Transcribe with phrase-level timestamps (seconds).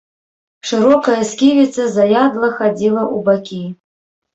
[0.69, 3.65] Шырокая сківіца заядла хадзіла ў бакі.